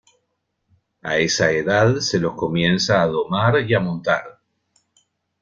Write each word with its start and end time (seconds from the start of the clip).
A 1.03 1.17
esa 1.19 1.51
edad 1.51 1.97
se 1.99 2.17
los 2.19 2.33
comienza 2.33 3.03
a 3.03 3.05
domar 3.07 3.61
y 3.69 3.75
a 3.75 3.79
montar. 3.79 4.39